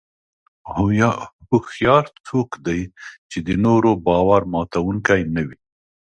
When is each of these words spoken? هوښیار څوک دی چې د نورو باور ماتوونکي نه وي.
هوښیار 1.51 2.05
څوک 2.27 2.49
دی 2.65 2.81
چې 3.31 3.37
د 3.47 3.49
نورو 3.65 3.91
باور 4.07 4.41
ماتوونکي 4.53 5.21
نه 5.35 5.41
وي. 5.47 5.57